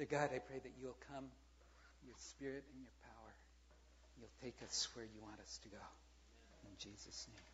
[0.00, 1.26] Father God, I pray that you'll come,
[2.06, 3.34] your spirit and your power.
[4.18, 5.76] You'll take us where you want us to go.
[6.64, 7.44] In Jesus' name.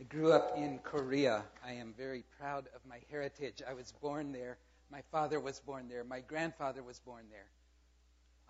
[0.00, 1.44] I grew up in Korea.
[1.64, 3.62] I am very proud of my heritage.
[3.64, 4.58] I was born there.
[4.90, 6.02] My father was born there.
[6.02, 7.46] My grandfather was born there.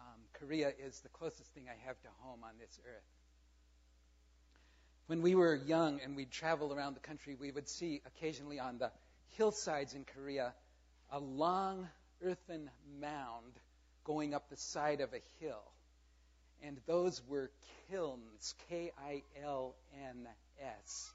[0.01, 3.05] Um, Korea is the closest thing I have to home on this earth.
[5.09, 8.79] When we were young and we'd travel around the country, we would see occasionally on
[8.79, 8.91] the
[9.37, 10.55] hillsides in Korea
[11.13, 11.89] a long
[12.23, 12.71] earthen
[13.01, 13.53] mound
[14.05, 15.63] going up the side of a hill.
[16.63, 17.51] And those were
[17.91, 20.27] kilns, K I L N
[20.61, 21.11] S.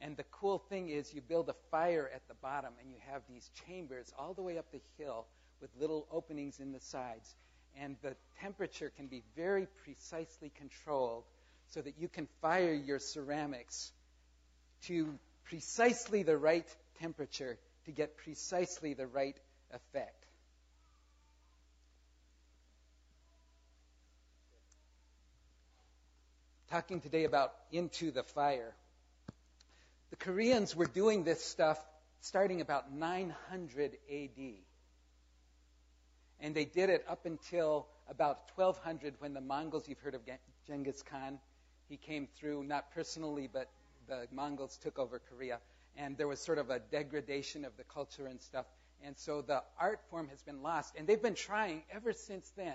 [0.00, 3.22] And the cool thing is, you build a fire at the bottom, and you have
[3.28, 5.26] these chambers all the way up the hill
[5.60, 7.34] with little openings in the sides.
[7.80, 11.24] And the temperature can be very precisely controlled
[11.68, 13.92] so that you can fire your ceramics
[14.88, 16.66] to precisely the right
[17.00, 19.36] temperature to get precisely the right
[19.72, 20.26] effect.
[26.70, 28.74] Talking today about into the fire.
[30.10, 31.78] The Koreans were doing this stuff
[32.20, 34.54] starting about 900 AD.
[36.40, 40.22] And they did it up until about 1200 when the Mongols, you've heard of
[40.66, 41.38] Genghis Khan,
[41.88, 43.68] he came through, not personally, but
[44.08, 45.58] the Mongols took over Korea.
[45.96, 48.66] And there was sort of a degradation of the culture and stuff.
[49.04, 50.94] And so the art form has been lost.
[50.96, 52.74] And they've been trying ever since then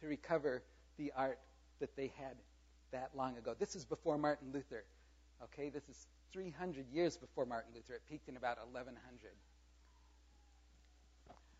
[0.00, 0.62] to recover
[0.98, 1.38] the art
[1.80, 2.36] that they had
[2.92, 3.54] that long ago.
[3.58, 4.84] This is before Martin Luther.
[5.44, 7.94] Okay, this is 300 years before Martin Luther.
[7.94, 8.96] It peaked in about 1100.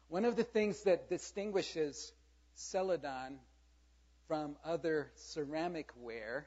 [0.09, 2.13] One of the things that distinguishes
[2.55, 3.39] Celadon
[4.27, 6.47] from other ceramic ware,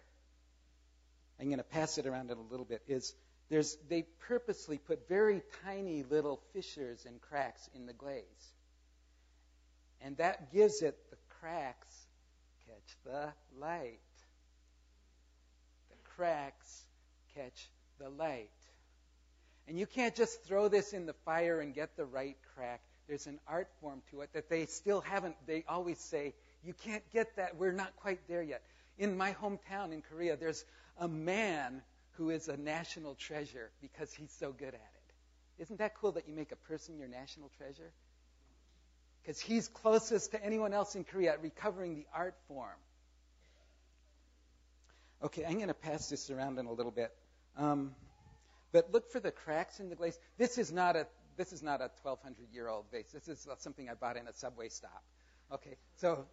[1.39, 3.13] I'm going to pass it around in a little bit, is
[3.51, 8.23] there's, they purposely put very tiny little fissures and cracks in the glaze.
[9.99, 12.07] And that gives it the cracks
[12.65, 13.99] catch the light.
[15.89, 16.85] The cracks
[17.35, 17.69] catch
[17.99, 18.49] the light.
[19.67, 22.79] And you can't just throw this in the fire and get the right crack.
[23.09, 27.03] There's an art form to it that they still haven't, they always say, you can't
[27.11, 27.57] get that.
[27.57, 28.61] We're not quite there yet.
[28.97, 30.63] In my hometown in Korea, there's
[30.97, 31.81] a man
[32.13, 35.61] who is a national treasure because he's so good at it.
[35.63, 37.91] Isn't that cool that you make a person your national treasure?
[39.21, 42.77] Because he's closest to anyone else in Korea at recovering the art form.
[45.23, 47.11] Okay, I'm going to pass this around in a little bit.
[47.55, 47.93] Um,
[48.71, 50.17] but look for the cracks in the glaze.
[50.37, 51.07] This is not a
[51.37, 53.11] this is not a 1,200 year old vase.
[53.11, 55.03] This is something I bought in a subway stop.
[55.51, 56.25] Okay, so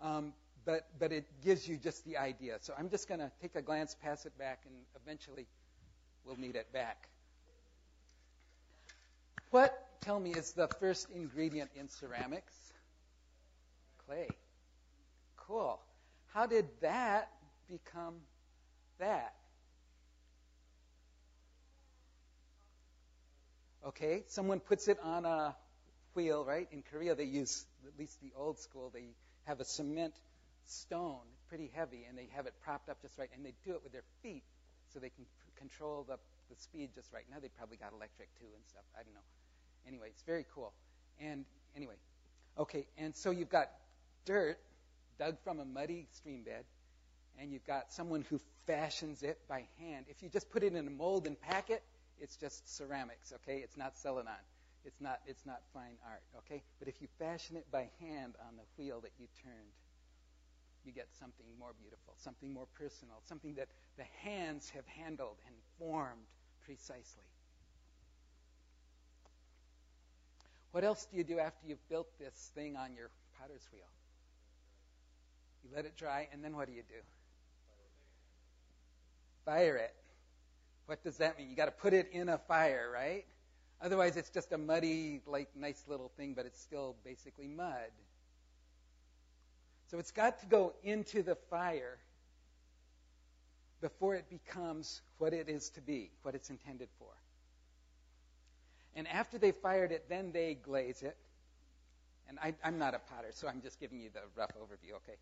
[0.00, 0.32] um,
[0.64, 2.58] but but it gives you just the idea.
[2.60, 5.46] So I'm just going to take a glance, pass it back, and eventually
[6.24, 7.08] we'll need it back.
[9.50, 12.54] What, tell me, is the first ingredient in ceramics?
[14.06, 14.28] Clay.
[15.36, 15.78] Cool.
[16.32, 17.28] How did that
[17.68, 18.14] become
[18.98, 19.34] that?
[23.86, 25.56] Okay, someone puts it on a
[26.14, 26.68] wheel, right?
[26.70, 29.08] In Korea, they use, at least the old school, they
[29.44, 30.14] have a cement
[30.66, 33.80] stone, pretty heavy, and they have it propped up just right, and they do it
[33.82, 34.44] with their feet
[34.92, 36.18] so they can control the,
[36.50, 37.24] the speed just right.
[37.30, 38.84] Now they probably got electric too and stuff.
[38.98, 39.20] I don't know.
[39.86, 40.72] Anyway, it's very cool.
[41.20, 41.44] And
[41.76, 41.94] anyway,
[42.58, 43.70] okay, and so you've got
[44.24, 44.58] dirt
[45.18, 46.64] dug from a muddy stream bed,
[47.38, 50.06] and you've got someone who fashions it by hand.
[50.08, 51.82] If you just put it in a mold and pack it,
[52.18, 53.58] it's just ceramics, okay?
[53.58, 54.34] It's not Celadon.
[54.84, 56.62] It's not, it's not fine art, okay?
[56.78, 59.72] But if you fashion it by hand on the wheel that you turned,
[60.84, 65.54] you get something more beautiful, something more personal, something that the hands have handled and
[65.78, 66.26] formed
[66.64, 67.24] precisely.
[70.72, 73.82] What else do you do after you've built this thing on your potter's wheel?
[75.62, 77.00] You let it dry, and then what do you do?
[79.44, 79.94] Fire it.
[80.86, 81.50] What does that mean?
[81.50, 83.24] You got to put it in a fire, right?
[83.80, 87.90] Otherwise, it's just a muddy, like, nice little thing, but it's still basically mud.
[89.92, 91.98] So it's got to go into the fire
[93.82, 97.10] before it becomes what it is to be, what it's intended for.
[98.96, 101.14] And after they fired it, then they glaze it.
[102.26, 105.18] And I, am not a potter, so I'm just giving you the rough overview, okay?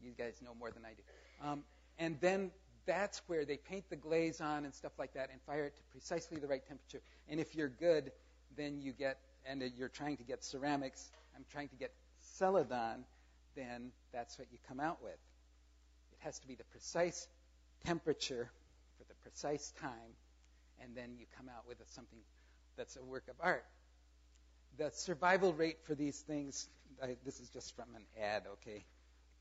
[0.00, 1.02] You guys know more than I do.
[1.44, 1.64] Um,
[1.98, 2.52] and then
[2.86, 5.82] that's where they paint the glaze on and stuff like that and fire it to
[5.90, 7.00] precisely the right temperature.
[7.28, 8.12] And if you're good,
[8.56, 13.04] then you get, and you're trying to get ceramics, I'm trying to get celadon,
[13.54, 15.18] then that's what you come out with.
[16.12, 17.26] It has to be the precise
[17.84, 18.50] temperature
[18.98, 20.16] for the precise time,
[20.82, 22.18] and then you come out with something
[22.76, 23.64] that's a work of art.
[24.78, 26.68] the survival rate for these things,
[27.02, 28.84] I, this is just from an ad, okay?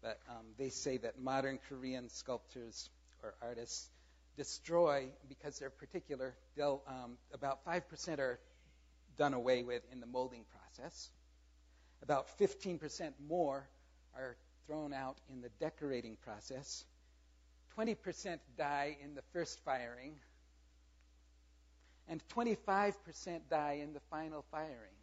[0.02, 2.90] But um, they say that modern Korean sculptors
[3.24, 3.90] or artists
[4.36, 8.40] destroy, because they're particular, they'll, um, about 5% are
[9.18, 11.10] done away with in the molding process.
[12.02, 13.68] About 15% more
[14.16, 14.36] are
[14.68, 16.86] thrown out in the decorating process.
[17.78, 20.14] 20% die in the first firing.
[22.08, 22.94] And 25%
[23.50, 24.96] die in the final firing.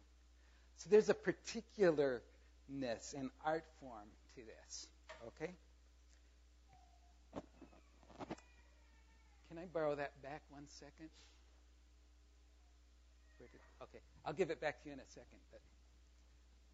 [0.77, 2.21] So there's a particularness
[3.17, 4.87] and art form to this.
[5.27, 5.51] Okay?
[9.49, 11.09] Can I borrow that back one second?
[13.81, 15.39] Okay, I'll give it back to you in a second.
[15.51, 15.61] But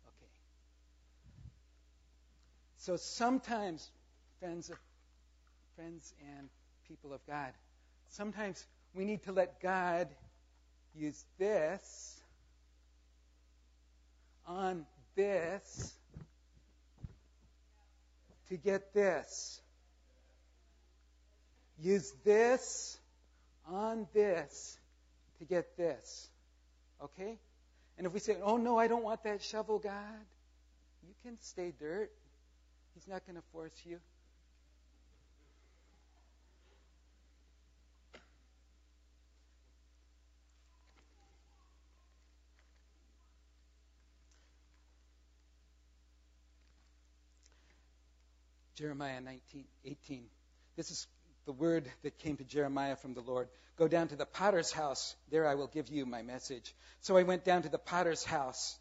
[0.07, 0.29] okay.
[2.77, 3.89] So sometimes,
[4.39, 4.71] friends
[5.75, 6.47] friends and
[6.87, 7.51] people of God,
[8.09, 10.07] sometimes we need to let God
[10.95, 12.21] use this
[14.47, 14.85] on
[15.15, 15.93] this
[18.49, 19.59] to get this.
[21.81, 22.97] Use this
[23.67, 24.77] on this
[25.39, 26.29] to get this.
[27.03, 27.37] Okay?
[27.97, 29.93] And if we say, oh no, I don't want that shovel, God,
[31.05, 32.11] you can stay dirt.
[32.95, 33.99] He's not going to force you.
[48.75, 50.23] Jeremiah 19, 18.
[50.75, 51.07] This is
[51.45, 53.47] the word that came to Jeremiah from the Lord.
[53.77, 55.15] Go down to the potter's house.
[55.31, 56.75] There I will give you my message.
[57.01, 58.77] So I went down to the potter's house,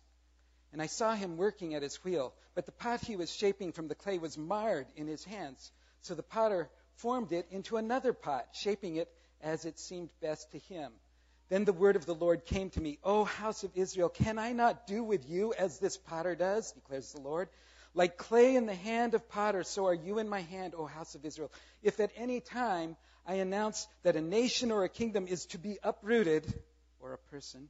[0.75, 2.35] and I saw him working at his wheel.
[2.57, 5.71] But the pot he was shaping from the clay was marred in his hands.
[6.01, 9.09] So the potter formed it into another pot, shaping it
[9.41, 10.91] as it seemed best to him.
[11.49, 14.51] Then the word of the Lord came to me, O house of Israel, can I
[14.51, 17.49] not do with you as this potter does, declares the Lord?
[17.95, 21.15] Like clay in the hand of potter, so are you in my hand, O house
[21.15, 21.53] of Israel.
[21.85, 25.79] If at any time I announce that a nation or a kingdom is to be
[25.85, 26.53] uprooted,
[26.99, 27.69] or a person,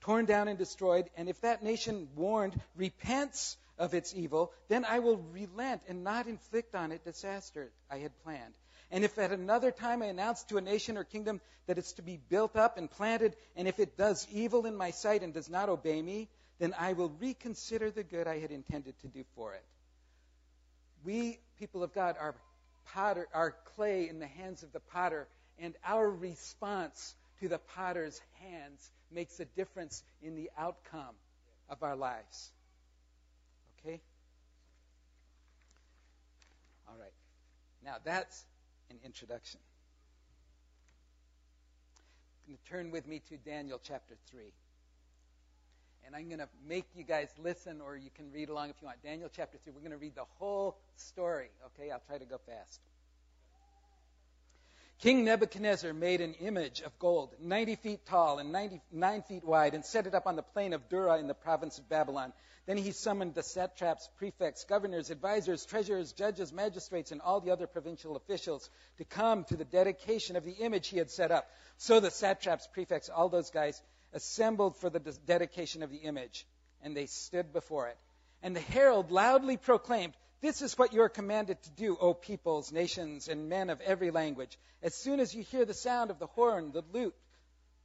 [0.00, 4.98] torn down and destroyed, and if that nation warned repents of its evil, then I
[4.98, 8.54] will relent and not inflict on it disaster I had planned.
[8.90, 12.02] And if at another time I announce to a nation or kingdom that it's to
[12.02, 15.48] be built up and planted, and if it does evil in my sight and does
[15.48, 19.54] not obey me, then I will reconsider the good I had intended to do for
[19.54, 19.64] it.
[21.04, 22.34] We, people of God, are
[22.92, 28.20] potter, are clay in the hands of the potter, and our response to the potter's
[28.40, 31.14] hands makes a difference in the outcome
[31.68, 32.52] of our lives.
[33.78, 34.00] Okay?
[36.88, 37.12] All right.
[37.84, 38.44] Now that's
[38.90, 39.60] an introduction.
[42.46, 44.52] I'm going to Turn with me to Daniel chapter 3
[46.06, 48.86] and I'm going to make you guys listen, or you can read along if you
[48.86, 49.02] want.
[49.02, 49.72] Daniel chapter 3.
[49.72, 51.90] We're going to read the whole story, okay?
[51.90, 52.80] I'll try to go fast.
[55.00, 59.82] King Nebuchadnezzar made an image of gold, 90 feet tall and 99 feet wide, and
[59.82, 62.34] set it up on the plain of Dura in the province of Babylon.
[62.66, 67.66] Then he summoned the satraps, prefects, governors, advisors, treasurers, judges, magistrates, and all the other
[67.66, 68.68] provincial officials
[68.98, 71.48] to come to the dedication of the image he had set up.
[71.78, 73.80] So the satraps, prefects, all those guys,
[74.12, 76.46] assembled for the dedication of the image,
[76.82, 77.96] and they stood before it.
[78.42, 82.72] And the herald loudly proclaimed, This is what you are commanded to do, O peoples,
[82.72, 84.58] nations, and men of every language.
[84.82, 87.14] As soon as you hear the sound of the horn, the lute,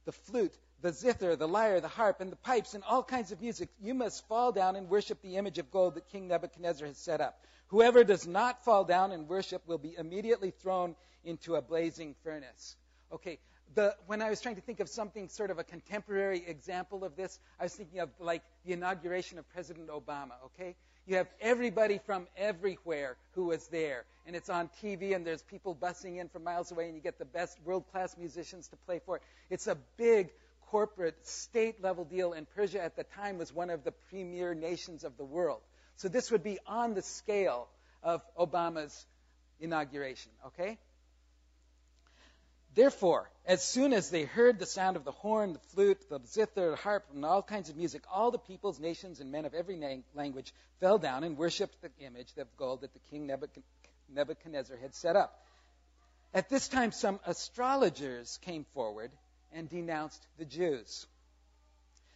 [0.06, 3.42] the flute, the zither, the lyre, the harp, and the pipes, and all kinds of
[3.42, 6.96] music, you must fall down and worship the image of gold that King Nebuchadnezzar has
[6.96, 7.38] set up.
[7.68, 12.76] Whoever does not fall down and worship will be immediately thrown into a blazing furnace.
[13.12, 13.38] Okay,
[13.74, 17.16] the, when I was trying to think of something sort of a contemporary example of
[17.16, 20.76] this, I was thinking of like the inauguration of President Obama, okay?
[21.06, 25.74] You have everybody from everywhere who was there, and it's on TV, and there's people
[25.74, 29.00] bussing in from miles away, and you get the best world class musicians to play
[29.06, 29.22] for it.
[29.48, 30.30] It's a big
[30.70, 35.04] corporate, state level deal, and Persia at the time was one of the premier nations
[35.04, 35.60] of the world.
[35.94, 37.68] So this would be on the scale
[38.02, 39.06] of Obama's
[39.60, 40.76] inauguration, okay?
[42.76, 46.70] Therefore, as soon as they heard the sound of the horn, the flute, the zither,
[46.70, 49.76] the harp, and all kinds of music, all the peoples, nations, and men of every
[49.76, 53.26] na- language fell down and worshipped the image of gold that the king
[54.10, 55.42] Nebuchadnezzar had set up.
[56.34, 59.10] At this time, some astrologers came forward
[59.52, 61.06] and denounced the Jews.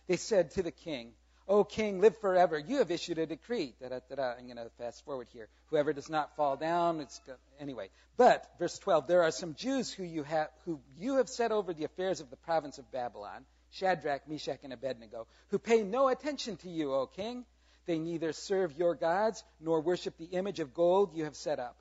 [0.08, 1.14] They said to the king,
[1.50, 2.56] O king, live forever.
[2.56, 3.74] You have issued a decree.
[3.80, 4.34] Da-da-da-da.
[4.38, 5.48] I'm going to fast forward here.
[5.66, 7.90] Whoever does not fall down, it's go- anyway.
[8.16, 11.74] But verse 12, there are some Jews who you have who you have set over
[11.74, 13.44] the affairs of the province of Babylon.
[13.72, 17.44] Shadrach, Meshach, and Abednego, who pay no attention to you, O king.
[17.86, 21.76] They neither serve your gods nor worship the image of gold you have set up.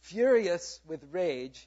[0.00, 1.66] Furious with rage,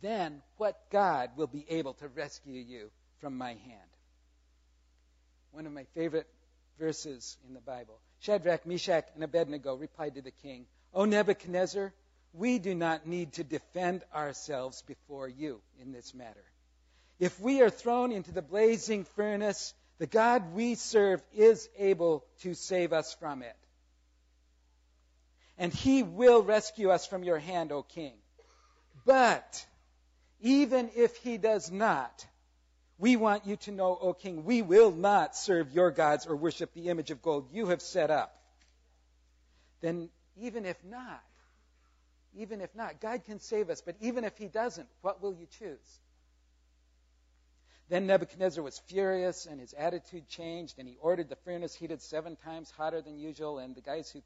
[0.00, 2.90] Then what God will be able to rescue you
[3.20, 3.90] from my hand?
[5.50, 6.28] One of my favorite
[6.78, 8.00] verses in the Bible.
[8.20, 11.92] Shadrach, Meshach, and Abednego replied to the king, O Nebuchadnezzar,
[12.32, 16.44] we do not need to defend ourselves before you in this matter.
[17.18, 22.54] If we are thrown into the blazing furnace, the God we serve is able to
[22.54, 23.56] save us from it.
[25.56, 28.14] And he will rescue us from your hand, O king.
[29.04, 29.66] But
[30.40, 32.26] even if he does not,
[32.98, 36.72] we want you to know, O king, we will not serve your gods or worship
[36.74, 38.34] the image of gold you have set up.
[39.80, 41.22] Then, even if not,
[42.36, 45.46] even if not, God can save us, but even if he doesn't, what will you
[45.58, 46.00] choose?
[47.88, 52.36] Then Nebuchadnezzar was furious and his attitude changed, and he ordered the furnace heated seven
[52.36, 53.58] times hotter than usual.
[53.58, 54.18] And the guys who,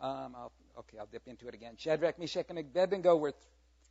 [0.00, 1.74] um, I'll, okay, I'll dip into it again.
[1.76, 3.34] Shadrach, Meshach, and Abednego were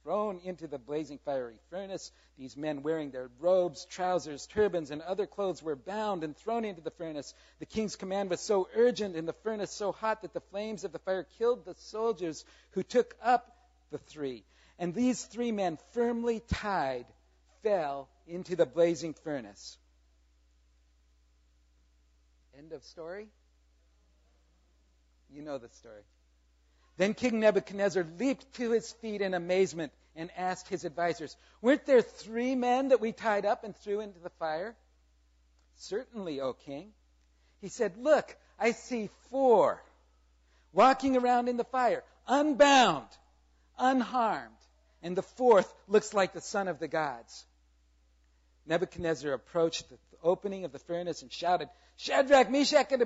[0.03, 2.11] thrown into the blazing fiery furnace.
[2.37, 6.81] These men, wearing their robes, trousers, turbans, and other clothes, were bound and thrown into
[6.81, 7.33] the furnace.
[7.59, 10.91] The king's command was so urgent and the furnace so hot that the flames of
[10.91, 13.55] the fire killed the soldiers who took up
[13.91, 14.43] the three.
[14.79, 17.05] And these three men, firmly tied,
[17.61, 19.77] fell into the blazing furnace.
[22.57, 23.27] End of story?
[25.33, 26.01] You know the story.
[26.97, 32.01] Then King Nebuchadnezzar leaped to his feet in amazement and asked his advisers, Weren't there
[32.01, 34.75] three men that we tied up and threw into the fire?
[35.77, 36.93] Certainly, O king.
[37.59, 39.81] He said, Look, I see four
[40.73, 43.07] walking around in the fire, unbound,
[43.77, 44.55] unharmed.
[45.01, 47.45] And the fourth looks like the son of the gods.
[48.67, 53.01] Nebuchadnezzar approached the opening of the furnace and shouted, Shadrach, Meshach, and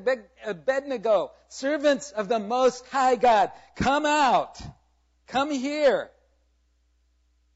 [0.46, 4.62] Abednego, servants of the Most High God, come out.
[5.28, 6.10] Come here.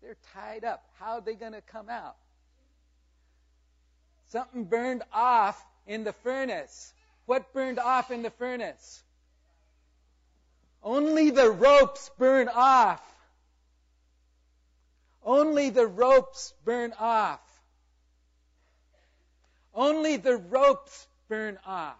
[0.01, 0.83] They're tied up.
[0.99, 2.15] How are they going to come out?
[4.29, 6.93] Something burned off in the furnace.
[7.25, 9.03] What burned off in the furnace?
[10.83, 13.01] Only the ropes burn off.
[15.23, 17.41] Only the ropes burn off.
[19.79, 21.95] Only the ropes burn off.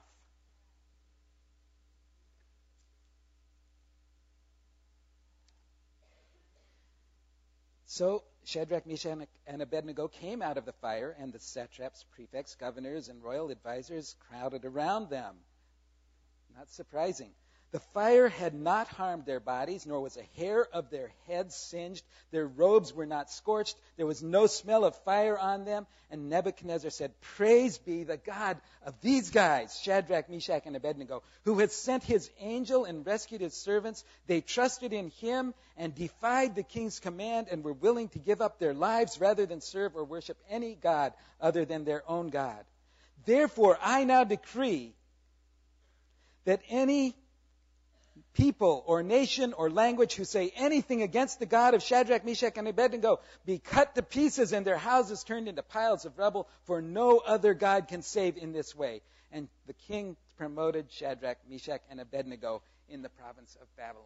[7.85, 13.07] So Shadrach, Meshach, and Abednego came out of the fire, and the satraps, prefects, governors,
[13.07, 15.37] and royal advisers crowded around them.
[16.57, 17.31] Not surprising.
[17.71, 22.03] The fire had not harmed their bodies, nor was a hair of their heads singed.
[22.31, 23.77] Their robes were not scorched.
[23.95, 25.85] There was no smell of fire on them.
[26.09, 31.59] And Nebuchadnezzar said, Praise be the God of these guys, Shadrach, Meshach, and Abednego, who
[31.59, 34.03] has sent his angel and rescued his servants.
[34.25, 38.57] They trusted in him and defied the king's command and were willing to give up
[38.57, 42.65] their lives rather than serve or worship any God other than their own God.
[43.25, 44.95] Therefore, I now decree
[46.45, 47.15] that any
[48.33, 52.67] people or nation or language who say anything against the God of Shadrach, Meshach, and
[52.67, 57.17] Abednego be cut to pieces and their houses turned into piles of rubble, for no
[57.17, 59.01] other God can save in this way.
[59.31, 64.05] And the king promoted Shadrach, Meshach, and Abednego in the province of Babylon.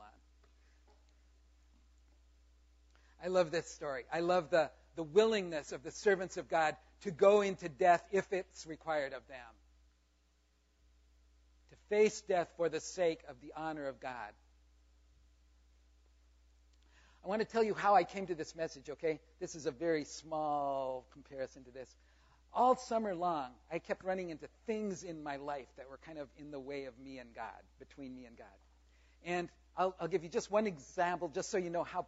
[3.24, 4.03] I love this story.
[4.12, 8.32] I love the, the willingness of the servants of God to go into death if
[8.34, 9.38] it's required of them
[11.94, 14.34] face death for the sake of the honor of God.
[17.24, 19.20] I want to tell you how I came to this message, okay?
[19.40, 21.96] This is a very small comparison to this.
[22.52, 26.30] All summer long, I kept running into things in my life that were kind of
[26.40, 28.48] in the way of me and God, between me and God.
[29.24, 32.08] And I'll, I'll give you just one example, just so you know how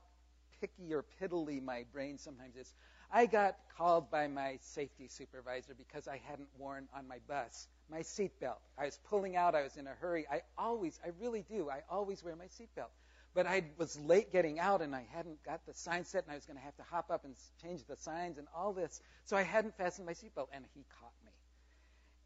[0.62, 2.74] picky or piddly my brain sometimes is.
[3.14, 8.00] I got called by my safety supervisor because I hadn't worn on my bus my
[8.00, 8.60] seatbelt.
[8.78, 10.26] I was pulling out, I was in a hurry.
[10.32, 12.90] I always, I really do, I always wear my seatbelt.
[13.36, 16.36] but I was late getting out and I hadn't got the sign set and I
[16.36, 19.02] was going to have to hop up and change the signs and all this.
[19.26, 21.32] So I hadn't fastened my seatbelt and he caught me.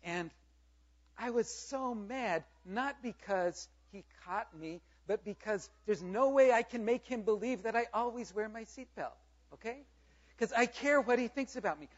[0.04, 0.30] And
[1.18, 6.62] I was so mad, not because he caught me, but because there's no way I
[6.62, 9.18] can make him believe that I always wear my seatbelt.
[9.56, 9.80] Okay?
[10.38, 11.90] Because I care what he thinks about me.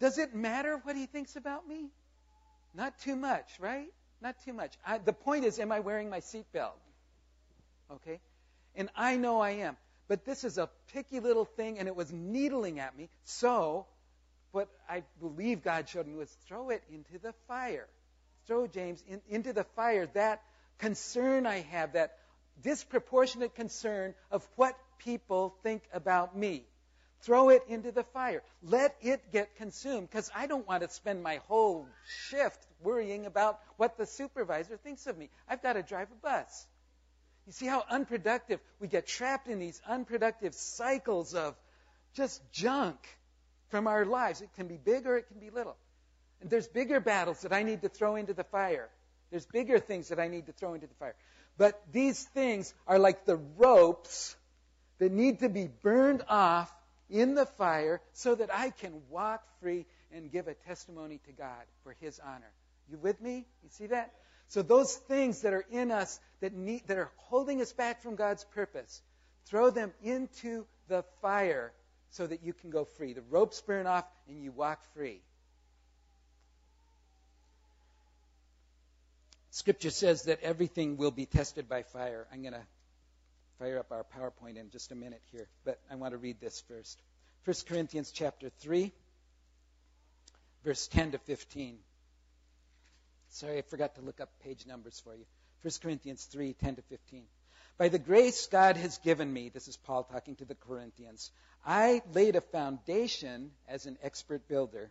[0.00, 1.88] Does it matter what he thinks about me?
[2.74, 3.92] Not too much, right?
[4.20, 4.76] Not too much.
[4.86, 6.78] I, the point is, am I wearing my seatbelt?
[7.90, 8.20] Okay?
[8.74, 9.76] And I know I am.
[10.08, 13.08] But this is a picky little thing, and it was needling at me.
[13.24, 13.86] So,
[14.52, 17.86] what I believe God showed me was throw it into the fire.
[18.46, 20.42] Throw, James, in, into the fire that
[20.78, 22.16] concern I have, that
[22.62, 26.64] disproportionate concern of what people think about me.
[27.22, 28.42] Throw it into the fire.
[28.62, 31.86] Let it get consumed because I don't want to spend my whole
[32.28, 35.28] shift worrying about what the supervisor thinks of me.
[35.48, 36.66] I've got to drive a bus.
[37.46, 41.54] You see how unproductive we get trapped in these unproductive cycles of
[42.14, 42.96] just junk
[43.68, 44.40] from our lives.
[44.40, 45.76] It can be big or it can be little.
[46.40, 48.88] And there's bigger battles that I need to throw into the fire.
[49.30, 51.14] There's bigger things that I need to throw into the fire.
[51.58, 54.34] But these things are like the ropes
[54.98, 56.72] that need to be burned off
[57.10, 61.64] in the fire so that I can walk free and give a testimony to God
[61.84, 62.50] for His honor.
[62.90, 63.46] You with me?
[63.62, 64.12] You see that?
[64.48, 68.16] So those things that are in us that need, that are holding us back from
[68.16, 69.00] God's purpose,
[69.46, 71.72] throw them into the fire
[72.10, 73.12] so that you can go free.
[73.12, 75.20] The ropes burn off and you walk free.
[79.52, 82.26] Scripture says that everything will be tested by fire.
[82.32, 82.66] I'm going to
[83.60, 86.62] fire up our PowerPoint in just a minute here, but I want to read this
[86.66, 86.98] first.
[87.44, 88.90] 1 Corinthians chapter 3,
[90.64, 91.76] verse 10 to 15.
[93.28, 95.26] Sorry, I forgot to look up page numbers for you.
[95.60, 97.24] 1 Corinthians 3 10 to 15.
[97.76, 101.30] By the grace God has given me, this is Paul talking to the Corinthians,
[101.64, 104.90] I laid a foundation as an expert builder,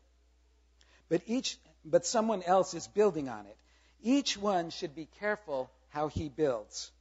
[1.09, 3.57] but, each, but someone else is building on it.
[4.03, 6.91] Each one should be careful how he builds.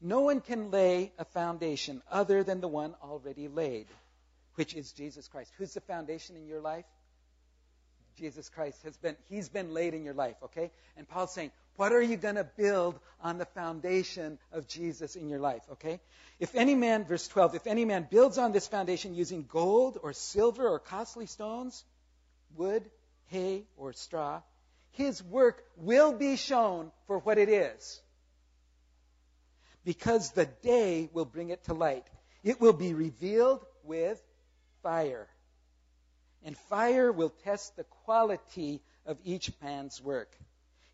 [0.00, 3.86] No one can lay a foundation other than the one already laid,
[4.54, 5.52] which is Jesus Christ.
[5.58, 6.84] Who's the foundation in your life?
[8.16, 10.70] Jesus Christ has been, he's been laid in your life, okay?
[10.96, 15.28] And Paul's saying, what are you going to build on the foundation of Jesus in
[15.28, 16.00] your life, okay?
[16.40, 20.12] If any man, verse 12, if any man builds on this foundation using gold or
[20.12, 21.84] silver or costly stones,
[22.56, 22.82] wood,
[23.26, 24.42] hay, or straw,
[24.92, 28.00] his work will be shown for what it is.
[29.88, 32.06] Because the day will bring it to light.
[32.44, 34.20] It will be revealed with
[34.82, 35.26] fire
[36.44, 40.30] and fire will test the quality of each man's work.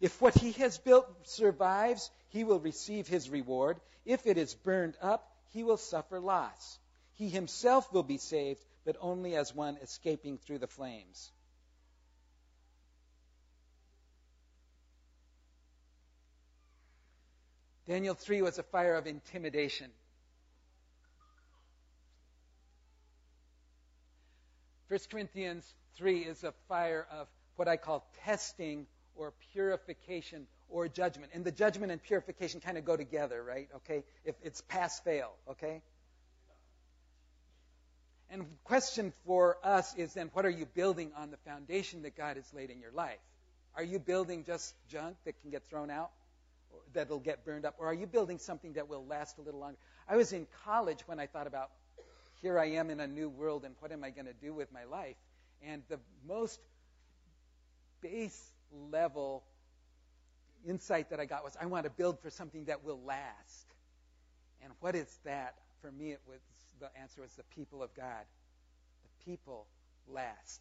[0.00, 3.80] If what he has built survives, he will receive his reward.
[4.04, 6.78] If it is burned up, he will suffer loss.
[7.14, 11.32] He himself will be saved, but only as one escaping through the flames.
[17.86, 19.90] Daniel 3 was a fire of intimidation.
[24.88, 31.32] 1 Corinthians 3 is a fire of what I call testing or purification or judgment.
[31.34, 33.68] And the judgment and purification kind of go together, right?
[33.76, 34.04] Okay?
[34.24, 35.82] If it's pass fail, okay?
[38.30, 42.16] And the question for us is then what are you building on the foundation that
[42.16, 43.18] God has laid in your life?
[43.76, 46.10] Are you building just junk that can get thrown out?
[46.92, 47.74] That'll get burned up?
[47.78, 49.78] Or are you building something that will last a little longer?
[50.08, 51.70] I was in college when I thought about
[52.42, 54.70] here I am in a new world, and what am I going to do with
[54.70, 55.16] my life?
[55.62, 56.60] And the most
[58.02, 58.52] base
[58.90, 59.44] level
[60.66, 63.74] insight that I got was I want to build for something that will last.
[64.62, 65.54] And what is that?
[65.80, 66.40] For me, it was
[66.80, 68.24] the answer was the people of God.
[69.02, 69.66] The people
[70.06, 70.60] last.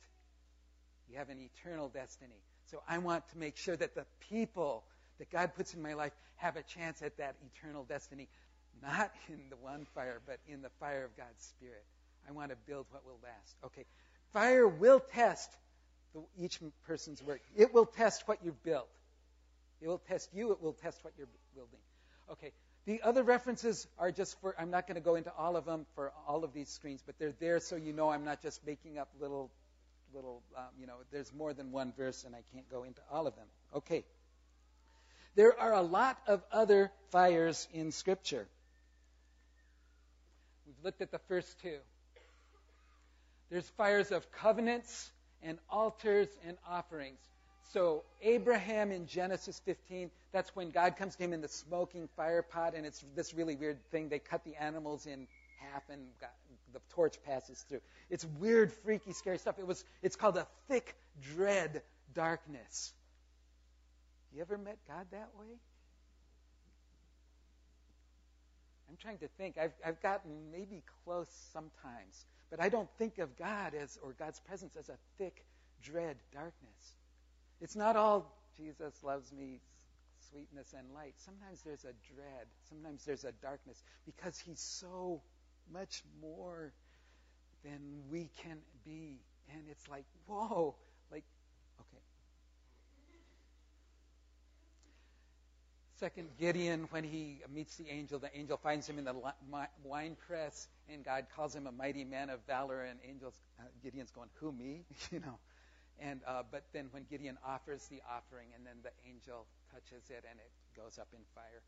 [1.10, 2.42] You have an eternal destiny.
[2.72, 4.86] So I want to make sure that the people
[5.20, 8.28] that God puts in my life have a chance at that eternal destiny
[8.82, 11.84] not in the one fire, but in the fire of God's Spirit.
[12.28, 13.56] I want to build what will last.
[13.66, 13.86] Okay.
[14.32, 15.52] Fire will test
[16.14, 17.42] the, each person's work.
[17.56, 18.90] It will test what you've built.
[19.82, 20.52] It will test you.
[20.52, 21.80] It will test what you're building.
[22.32, 22.52] Okay.
[22.86, 25.86] The other references are just for, I'm not going to go into all of them
[25.96, 28.98] for all of these screens, but they're there so you know I'm not just making
[28.98, 29.52] up little,
[30.14, 33.28] little, um, you know, there's more than one verse and I can't go into all
[33.28, 33.48] of them.
[33.76, 34.04] Okay.
[35.36, 38.48] There are a lot of other fires in Scripture.
[40.66, 41.78] We've looked at the first two.
[43.50, 47.20] There's fires of covenants and altars and offerings.
[47.72, 52.44] So Abraham in Genesis 15, that's when God comes to him in the smoking fire
[52.44, 54.10] pot, and it's this really weird thing.
[54.10, 55.28] They cut the animals in
[55.60, 56.02] half, and
[56.74, 57.82] the torch passes through.
[58.10, 59.58] It's weird, freaky, scary stuff.
[59.58, 59.84] It was.
[60.02, 60.96] It's called a thick
[61.36, 61.82] dread
[62.14, 62.94] darkness.
[64.34, 65.60] You ever met God that way?
[68.90, 69.58] I'm trying to think.
[69.58, 74.40] I've, I've gotten maybe close sometimes, but I don't think of God as, or God's
[74.40, 75.46] presence as a thick,
[75.84, 76.96] dread darkness.
[77.62, 79.60] It's not all Jesus loves me,
[80.30, 81.14] sweetness and light.
[81.18, 82.48] Sometimes there's a dread.
[82.70, 85.22] Sometimes there's a darkness because He's so
[85.72, 86.74] much more
[87.64, 89.20] than we can be.
[89.54, 90.76] And it's like, whoa,
[91.12, 91.24] like,
[91.80, 92.02] okay.
[96.04, 99.16] Second, Gideon, when he meets the angel, the angel finds him in the
[99.86, 102.82] wine press, and God calls him a mighty man of valor.
[102.84, 105.40] And angels, uh, Gideon's going, "Who me?" you know.
[106.02, 110.26] And uh, but then when Gideon offers the offering, and then the angel touches it,
[110.30, 111.62] and it goes up in fire.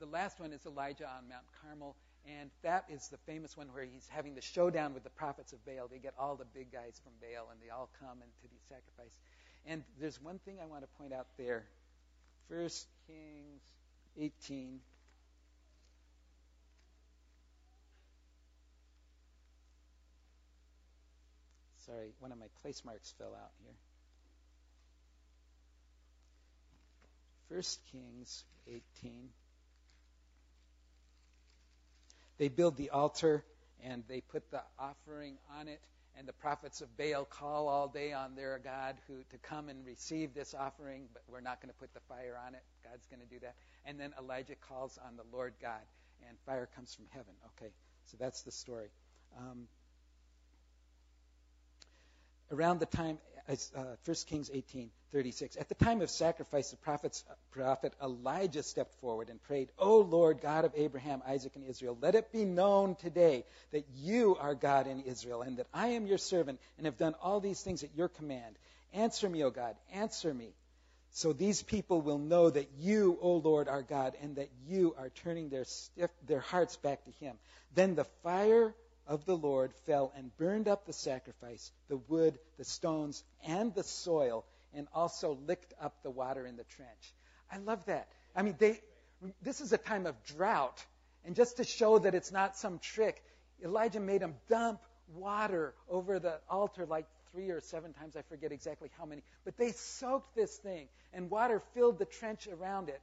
[0.00, 1.96] The last one is Elijah on Mount Carmel,
[2.26, 5.64] and that is the famous one where he's having the showdown with the prophets of
[5.64, 5.88] Baal.
[5.88, 8.58] They get all the big guys from Baal, and they all come and to be
[8.68, 9.16] sacrificed.
[9.64, 11.64] And there's one thing I want to point out there.
[12.50, 13.62] First Kings
[14.18, 14.80] 18.
[21.86, 23.72] Sorry, one of my place marks fell out here.
[27.48, 29.30] First Kings 18.
[32.36, 33.42] They build the altar
[33.82, 35.80] and they put the offering on it.
[36.18, 39.86] And the prophets of Baal call all day on their God who to come and
[39.86, 42.62] receive this offering, but we're not going to put the fire on it.
[42.82, 43.54] God's going to do that.
[43.84, 45.80] And then Elijah calls on the Lord God,
[46.28, 47.34] and fire comes from heaven.
[47.56, 47.70] Okay,
[48.06, 48.88] so that's the story.
[49.38, 49.68] Um,
[52.50, 53.54] around the time, uh,
[54.04, 55.56] 1 Kings 18, 36.
[55.56, 56.76] At the time of sacrifice, the
[57.50, 62.14] prophet Elijah stepped forward and prayed, O Lord God of Abraham, Isaac, and Israel, let
[62.14, 66.18] it be known today that you are God in Israel, and that I am your
[66.18, 68.56] servant, and have done all these things at your command.
[68.92, 70.52] Answer me, O God, answer me.
[71.10, 75.08] So these people will know that you, O Lord, are God, and that you are
[75.08, 77.36] turning their, stiff, their hearts back to Him.
[77.74, 78.74] Then the fire
[79.08, 83.82] of the Lord fell and burned up the sacrifice, the wood, the stones, and the
[83.82, 84.44] soil,
[84.74, 87.14] and also licked up the water in the trench.
[87.50, 88.08] I love that.
[88.36, 88.80] I mean, they,
[89.42, 90.84] this is a time of drought.
[91.24, 93.22] And just to show that it's not some trick,
[93.64, 94.80] Elijah made them dump
[95.14, 98.14] water over the altar like three or seven times.
[98.14, 99.22] I forget exactly how many.
[99.44, 103.00] But they soaked this thing, and water filled the trench around it.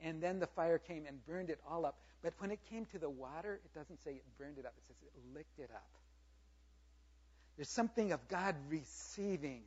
[0.00, 1.98] And then the fire came and burned it all up.
[2.22, 4.84] But when it came to the water, it doesn't say it burned it up, it
[4.88, 5.88] says it licked it up.
[7.56, 9.62] There's something of God receiving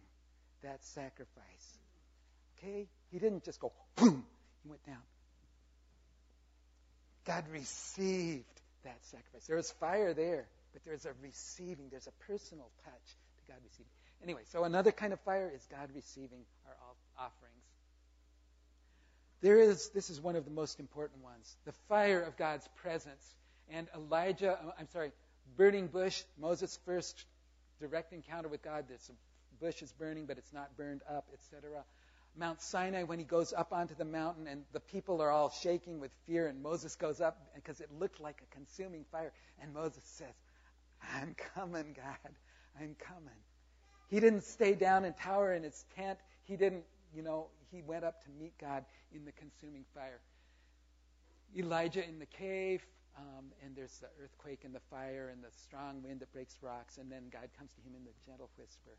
[0.63, 1.77] that sacrifice.
[2.57, 2.87] Okay?
[3.11, 4.25] He didn't just go boom,
[4.63, 5.01] he went down.
[7.25, 8.45] God received
[8.83, 9.45] that sacrifice.
[9.45, 13.91] There was fire there, but there's a receiving, there's a personal touch to God receiving.
[14.23, 16.75] Anyway, so another kind of fire is God receiving our
[17.17, 17.60] offerings.
[19.41, 23.35] There is, this is one of the most important ones, the fire of God's presence.
[23.69, 25.11] And Elijah, uh, I'm sorry,
[25.57, 27.25] burning bush, Moses' first
[27.79, 28.85] direct encounter with God.
[28.91, 31.83] A bush is burning, but it's not burned up, etc.
[32.37, 35.99] Mount Sinai, when he goes up onto the mountain, and the people are all shaking
[35.99, 39.33] with fear, and Moses goes up because it looked like a consuming fire.
[39.61, 40.33] And Moses says,
[41.13, 42.33] I'm coming, God.
[42.79, 43.41] I'm coming.
[44.09, 46.19] He didn't stay down and tower in his tent.
[46.43, 50.19] He didn't, you know, he went up to meet God in the consuming fire.
[51.57, 52.81] Elijah in the cave,
[53.17, 56.97] um, and there's the earthquake and the fire and the strong wind that breaks rocks,
[56.97, 58.97] and then God comes to him in the gentle whisper.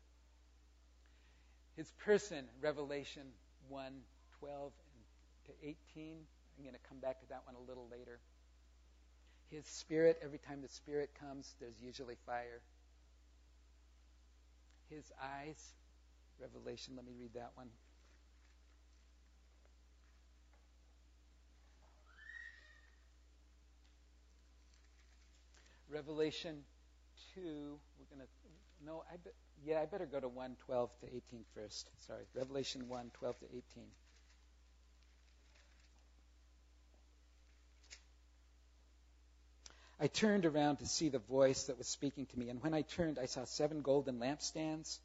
[1.75, 3.23] His person, Revelation
[3.69, 3.93] 1
[4.39, 4.71] 12
[5.45, 6.17] to 18.
[6.57, 8.19] I'm going to come back to that one a little later.
[9.49, 12.61] His spirit, every time the spirit comes, there's usually fire.
[14.89, 15.73] His eyes,
[16.39, 17.69] Revelation, let me read that one.
[25.93, 26.63] Revelation
[27.35, 29.29] 2, we're going to, no, I be,
[29.63, 31.21] yeah, I better go to 1, 12 to 18
[31.53, 31.87] first.
[32.07, 33.83] Sorry, Revelation 1, 12 to 18.
[39.99, 42.81] I turned around to see the voice that was speaking to me, and when I
[42.81, 44.97] turned, I saw seven golden lampstands,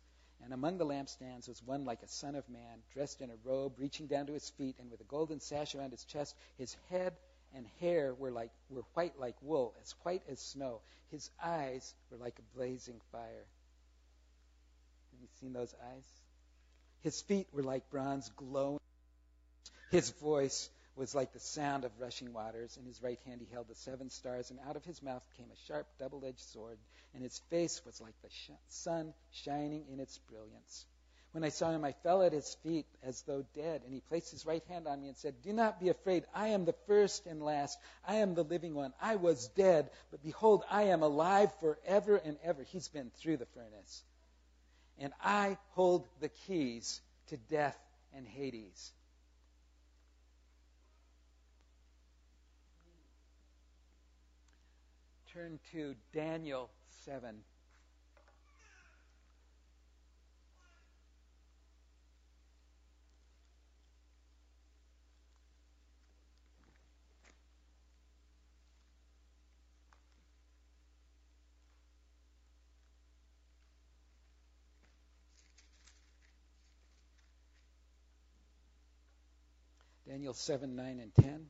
[0.42, 3.74] and among the lampstands was one like a son of man, dressed in a robe,
[3.78, 6.34] reaching down to his feet, and with a golden sash around his chest.
[6.56, 7.12] His head
[7.58, 10.80] and hair were like were white like wool, as white as snow.
[11.10, 13.46] His eyes were like a blazing fire.
[15.10, 16.06] Have you seen those eyes?
[17.02, 18.78] His feet were like bronze glowing.
[19.90, 22.76] His voice was like the sound of rushing waters.
[22.76, 25.48] In his right hand he held the seven stars, and out of his mouth came
[25.52, 26.78] a sharp double edged sword,
[27.14, 30.86] and his face was like the sh- sun shining in its brilliance.
[31.38, 34.32] When I saw him, I fell at his feet as though dead, and he placed
[34.32, 36.24] his right hand on me and said, Do not be afraid.
[36.34, 37.78] I am the first and last.
[38.04, 38.92] I am the living one.
[39.00, 42.64] I was dead, but behold, I am alive forever and ever.
[42.64, 44.02] He's been through the furnace.
[44.98, 47.78] And I hold the keys to death
[48.16, 48.92] and Hades.
[55.32, 56.68] turn to Daniel
[57.04, 57.44] 7.
[80.18, 81.46] Daniel 7, 9, and 10.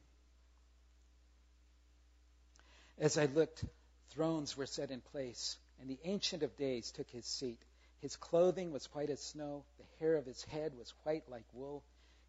[2.98, 3.64] As I looked,
[4.11, 7.62] thrones were set in place, and the Ancient of Days took his seat.
[8.02, 11.83] His clothing was white as snow, the hair of his head was white like wool.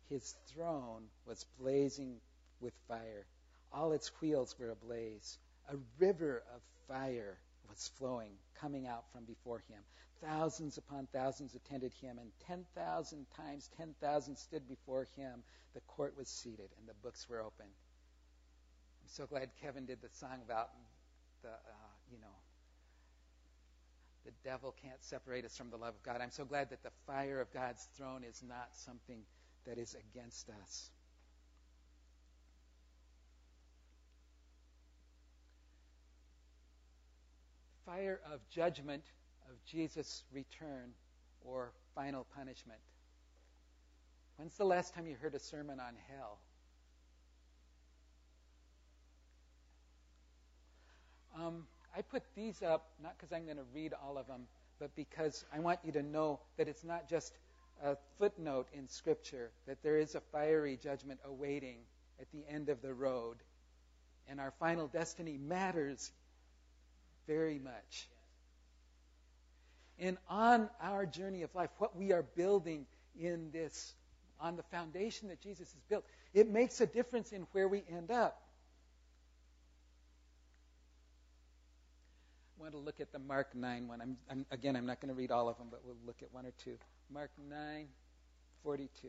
[0.07, 2.21] His throne was blazing
[2.61, 3.25] with fire.
[3.73, 5.37] All its wheels were ablaze.
[5.67, 7.37] A river of fire
[7.69, 9.81] was flowing, coming out from before him.
[10.21, 15.43] Thousands upon thousands attended him, and 10,000 times 10,000 stood before him.
[15.73, 17.69] The court was seated, and the books were opened.
[19.01, 20.69] I'm so glad Kevin did the song about
[21.41, 22.35] the, uh, you know,
[24.25, 26.19] the devil can't separate us from the love of God.
[26.21, 29.21] I'm so glad that the fire of God's throne is not something
[29.65, 30.89] that is against us.
[37.89, 39.03] Fire of judgment
[39.49, 40.91] of Jesus' return
[41.41, 42.79] or final punishment.
[44.35, 46.37] When's the last time you heard a sermon on hell?
[51.35, 51.63] Um,
[51.97, 54.41] I put these up not because I'm going to read all of them,
[54.79, 57.33] but because I want you to know that it's not just
[57.83, 61.79] a footnote in Scripture, that there is a fiery judgment awaiting
[62.21, 63.37] at the end of the road.
[64.27, 66.11] And our final destiny matters
[67.29, 68.09] very much.
[69.99, 72.87] And on our journey of life, what we are building
[73.19, 73.93] in this,
[74.39, 78.09] on the foundation that Jesus has built, it makes a difference in where we end
[78.09, 78.41] up.
[82.57, 84.01] I want to look at the Mark 9 one.
[84.01, 86.33] I'm, I'm, again, I'm not going to read all of them, but we'll look at
[86.33, 86.77] one or two.
[87.11, 87.87] Mark 9,
[88.63, 89.07] 42.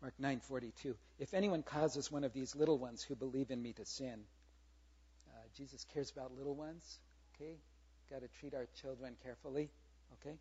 [0.00, 0.96] Mark 9:42.
[1.18, 4.24] If anyone causes one of these little ones who believe in me to sin,
[5.28, 6.98] uh, Jesus cares about little ones.
[7.34, 7.58] Okay,
[8.08, 9.70] got to treat our children carefully.
[10.14, 10.38] Okay.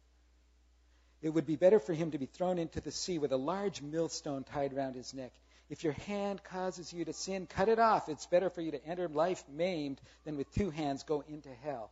[1.21, 3.81] It would be better for him to be thrown into the sea with a large
[3.81, 5.33] millstone tied around his neck.
[5.69, 8.07] If your hand causes you to sin, cut it off.
[8.07, 11.91] It's better for you to enter life maimed than with two hands go into hell,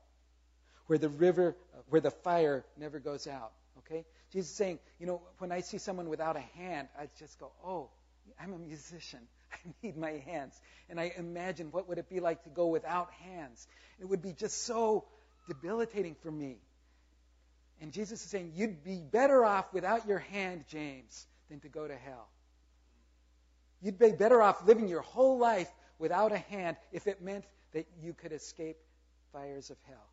[0.87, 1.57] where the river,
[1.89, 3.51] where the fire never goes out.
[3.87, 4.05] Okay?
[4.31, 7.51] Jesus is saying, you know, when I see someone without a hand, I just go,
[7.65, 7.89] oh,
[8.41, 9.19] I'm a musician.
[9.53, 10.59] I need my hands.
[10.89, 13.65] And I imagine what would it be like to go without hands.
[13.99, 15.05] It would be just so
[15.47, 16.57] debilitating for me.
[17.81, 21.87] And Jesus is saying, you'd be better off without your hand, James, than to go
[21.87, 22.27] to hell.
[23.81, 25.69] You'd be better off living your whole life
[25.99, 28.77] without a hand if it meant that you could escape
[29.31, 30.09] fires of hell.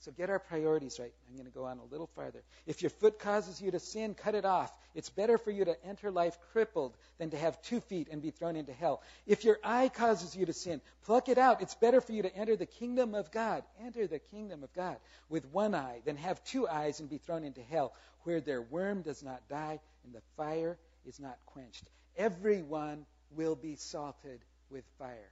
[0.00, 1.12] So get our priorities right.
[1.28, 2.42] I'm going to go on a little farther.
[2.66, 4.72] If your foot causes you to sin, cut it off.
[4.94, 8.30] It's better for you to enter life crippled than to have two feet and be
[8.30, 9.02] thrown into hell.
[9.26, 11.62] If your eye causes you to sin, pluck it out.
[11.62, 13.64] It's better for you to enter the kingdom of God.
[13.84, 14.96] Enter the kingdom of God
[15.28, 19.02] with one eye than have two eyes and be thrown into hell, where their worm
[19.02, 21.84] does not die and the fire is not quenched.
[22.16, 25.30] Everyone will be salted with fire.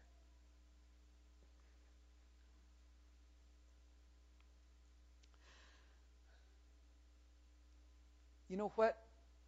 [8.49, 8.97] You know what?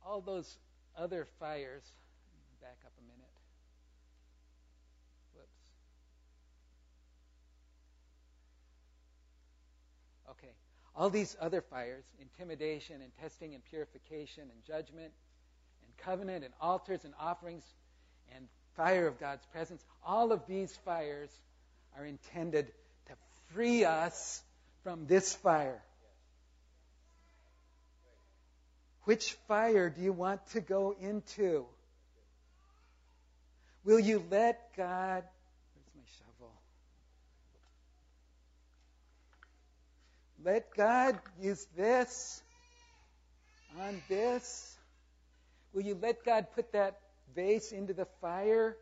[0.05, 0.59] All those
[0.97, 1.83] other fires,
[2.61, 3.31] back up a minute.
[5.35, 5.49] Whoops.
[10.31, 10.53] Okay.
[10.97, 15.13] All these other fires, intimidation and testing and purification and judgment
[15.85, 17.65] and covenant and altars and offerings
[18.35, 19.85] and fire of God's presence.
[20.05, 21.31] All of these fires
[21.97, 22.67] are intended
[23.07, 23.13] to
[23.55, 24.43] free us
[24.83, 25.81] from this fire.
[29.09, 31.65] Which fire do you want to go into?
[33.83, 35.25] Will you let God.
[35.73, 36.53] Where's my shovel?
[40.45, 42.43] Let God use this
[43.81, 44.77] on this.
[45.73, 47.01] Will you let God put that
[47.35, 48.77] vase into the fire?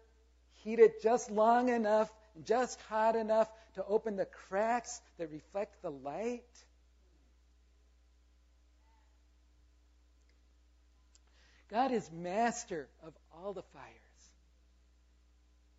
[0.64, 2.12] Heat it just long enough,
[2.44, 6.42] just hot enough to open the cracks that reflect the light?
[11.76, 14.30] God is master of all the fires.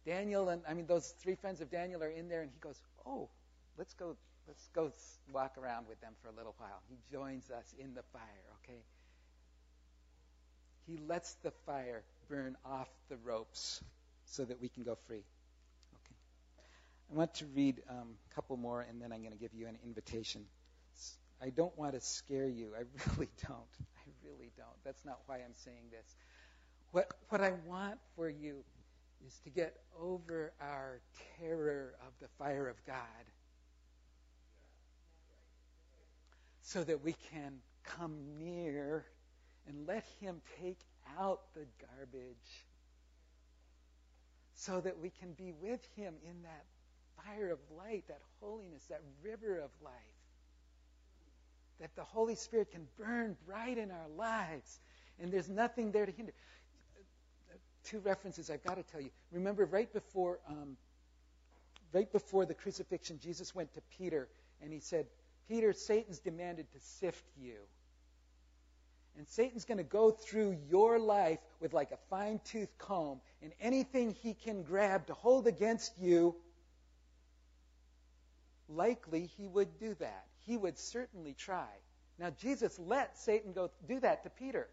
[0.06, 2.80] Daniel and I mean those three friends of Daniel are in there and he goes,
[3.04, 3.30] "Oh,
[3.80, 4.16] let's go
[4.48, 4.92] let's go
[5.34, 8.84] walk around with them for a little while." He joins us in the fire, okay?
[10.86, 13.84] He lets the fire burn off the ropes
[14.26, 15.24] so that we can go free.
[15.96, 16.16] Okay.
[17.12, 19.66] I want to read um, a couple more and then I'm going to give you
[19.66, 20.46] an invitation.
[21.42, 22.74] I don't want to scare you.
[22.78, 22.84] I
[23.16, 23.88] really don't.
[24.28, 24.84] Really don't.
[24.84, 26.16] That's not why I'm saying this.
[26.92, 28.64] What, what I want for you
[29.26, 31.00] is to get over our
[31.40, 32.96] terror of the fire of God
[36.62, 39.06] so that we can come near
[39.68, 40.80] and let Him take
[41.20, 42.66] out the garbage
[44.54, 46.66] so that we can be with Him in that
[47.24, 49.94] fire of light, that holiness, that river of life.
[51.80, 54.80] That the Holy Spirit can burn bright in our lives
[55.20, 56.34] and there's nothing there to hinder
[57.84, 59.10] two references I've got to tell you.
[59.32, 60.76] Remember, right before, um,
[61.94, 64.28] right before the crucifixion, Jesus went to Peter
[64.62, 65.06] and he said,
[65.48, 67.56] Peter, Satan's demanded to sift you.
[69.18, 73.52] And Satan's going to go through your life with like a fine tooth comb, and
[73.60, 76.36] anything he can grab to hold against you,
[78.70, 80.26] likely he would do that.
[80.48, 81.68] He would certainly try.
[82.18, 84.70] Now, Jesus let Satan go do that to Peter.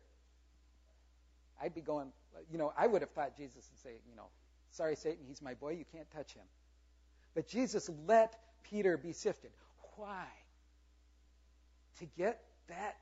[1.61, 2.13] I'd be going,
[2.51, 4.29] you know, I would have thought Jesus would say, you know,
[4.71, 6.45] sorry, Satan, he's my boy, you can't touch him.
[7.35, 9.51] But Jesus let Peter be sifted.
[9.97, 10.27] Why?
[11.99, 12.97] To get that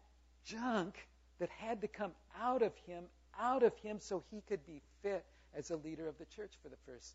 [0.45, 0.97] junk
[1.39, 3.05] that had to come out of him,
[3.39, 6.69] out of him, so he could be fit as a leader of the church for
[6.71, 7.15] the first,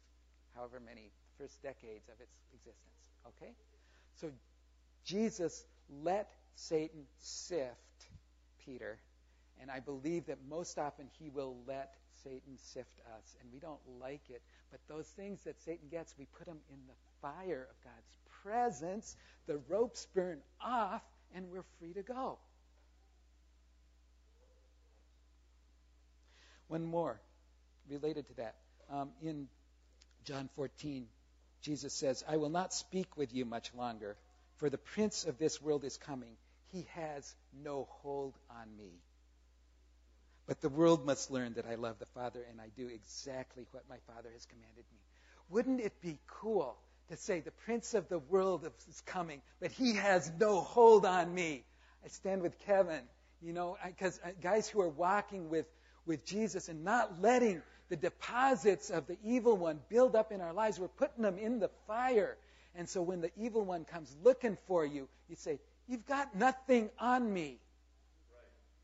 [0.55, 3.09] however many, first decades of its existence.
[3.27, 3.51] Okay?
[4.15, 4.29] So
[5.07, 5.63] Jesus
[6.03, 7.71] let Satan sift
[8.65, 8.99] Peter,
[9.61, 13.79] and I believe that most often he will let Satan sift us, and we don't
[14.01, 14.41] like it.
[14.69, 19.15] But those things that Satan gets, we put them in the fire of God's presence.
[19.47, 22.37] The ropes burn off, and we're free to go.
[26.67, 27.17] One more
[27.89, 28.55] related to that.
[28.91, 29.47] Um, in
[30.25, 31.07] John 14,
[31.61, 34.17] Jesus says, I will not speak with you much longer,
[34.57, 36.35] for the prince of this world is coming.
[36.71, 38.91] He has no hold on me.
[40.47, 43.83] But the world must learn that I love the Father and I do exactly what
[43.89, 44.99] my Father has commanded me.
[45.49, 46.77] Wouldn't it be cool
[47.09, 51.33] to say, the Prince of the world is coming, but he has no hold on
[51.33, 51.63] me?
[52.03, 53.01] I stand with Kevin,
[53.41, 55.65] you know, because uh, guys who are walking with,
[56.05, 60.53] with Jesus and not letting the deposits of the evil one build up in our
[60.53, 62.37] lives, we're putting them in the fire.
[62.77, 66.89] And so when the evil one comes looking for you, you say, You've got nothing
[66.99, 67.59] on me.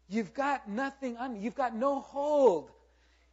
[0.10, 1.40] You've got nothing on me.
[1.40, 2.72] You've got no hold.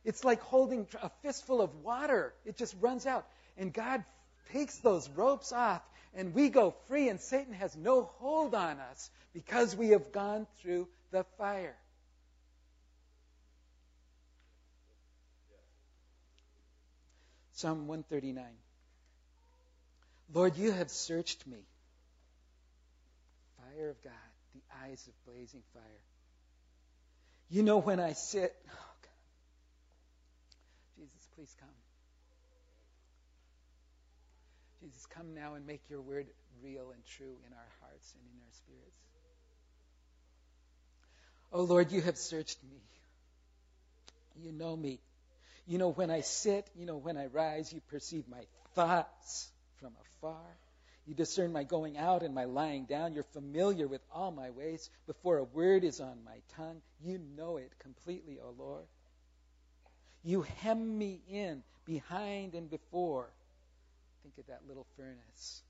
[0.05, 2.35] It's like holding a fistful of water.
[2.45, 3.27] It just runs out.
[3.57, 4.05] And God
[4.53, 5.83] takes those ropes off,
[6.15, 10.47] and we go free, and Satan has no hold on us because we have gone
[10.61, 11.77] through the fire.
[17.53, 18.45] Psalm 139.
[20.33, 21.59] Lord, you have searched me.
[23.59, 24.13] Fire of God,
[24.55, 26.03] the eyes of blazing fire.
[27.49, 28.55] You know when I sit.
[28.69, 29.07] Oh
[30.97, 31.69] Jesus, please come.
[34.83, 36.27] Jesus, come now and make your word
[36.63, 39.01] real and true in our hearts and in our spirits.
[41.53, 42.81] Oh Lord, you have searched me.
[44.43, 45.01] You know me.
[45.67, 49.51] You know when I sit, you know when I rise, you perceive my thoughts
[49.81, 50.57] from afar.
[51.07, 53.15] You discern my going out and my lying down.
[53.15, 54.89] You're familiar with all my ways.
[55.07, 58.85] Before a word is on my tongue, you know it completely, O Lord.
[60.23, 63.29] You hem me in behind and before.
[64.23, 65.63] Think of that little furnace.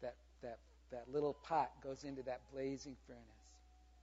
[0.00, 0.58] That, that,
[0.92, 3.24] that little pot goes into that blazing furnace.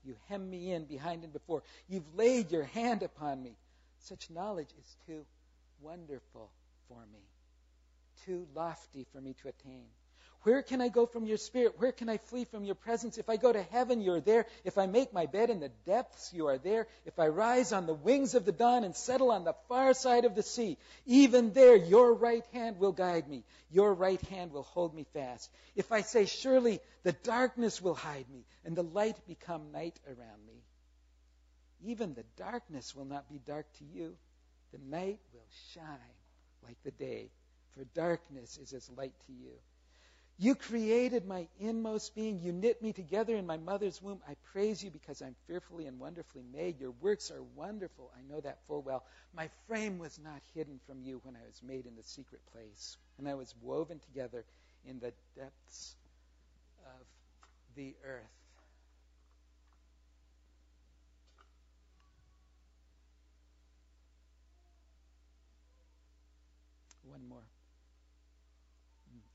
[0.04, 1.62] You hem me in behind and before.
[1.88, 3.56] You've laid your hand upon me.
[4.00, 5.24] Such knowledge is too
[5.80, 6.50] wonderful
[6.88, 7.20] for me,
[8.24, 9.86] too lofty for me to attain.
[10.42, 11.74] Where can I go from your spirit?
[11.78, 13.18] Where can I flee from your presence?
[13.18, 14.46] If I go to heaven, you are there.
[14.64, 16.86] If I make my bed in the depths, you are there.
[17.04, 20.24] If I rise on the wings of the dawn and settle on the far side
[20.24, 23.42] of the sea, even there your right hand will guide me.
[23.72, 25.50] Your right hand will hold me fast.
[25.74, 30.46] If I say, surely the darkness will hide me and the light become night around
[30.46, 30.62] me,
[31.84, 34.16] even the darkness will not be dark to you.
[34.72, 36.16] The night will shine
[36.64, 37.30] like the day,
[37.78, 39.52] for darkness is as light to you.
[40.36, 42.40] You created my inmost being.
[42.40, 44.20] You knit me together in my mother's womb.
[44.28, 46.80] I praise you because I'm fearfully and wonderfully made.
[46.80, 48.10] Your works are wonderful.
[48.16, 49.04] I know that full well.
[49.34, 52.96] My frame was not hidden from you when I was made in the secret place,
[53.18, 54.44] and I was woven together
[54.84, 55.94] in the depths
[56.84, 57.06] of
[57.74, 58.22] the earth.
[67.04, 67.57] One more.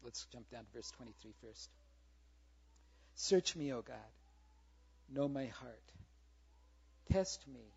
[0.03, 1.69] Let's jump down to verse 23 first.
[3.15, 3.95] Search me, O God.
[5.09, 5.91] Know my heart.
[7.11, 7.73] Test me.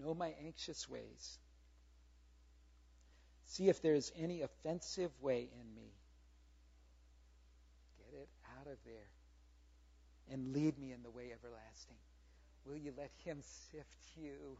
[0.00, 1.38] Know my anxious ways.
[3.46, 5.90] See if there is any offensive way in me.
[7.98, 8.28] Get it
[8.58, 9.08] out of there.
[10.32, 11.96] And lead me in the way everlasting.
[12.66, 13.38] Will you let him
[13.70, 14.58] sift you?